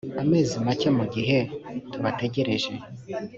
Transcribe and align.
amezi 0.21 0.53
make 0.65 0.89
mu 0.97 1.05
gihe 1.13 1.37
tubategereje 1.91 2.71